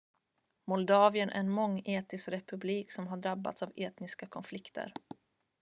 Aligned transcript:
moldavien 0.67 1.29
är 1.29 1.39
en 1.39 1.49
mångetnisk 1.49 2.27
republik 2.29 2.91
som 2.91 3.07
har 3.07 3.17
drabbats 3.17 3.63
av 3.63 3.73
etniska 3.75 4.25
konflikter 4.27 4.93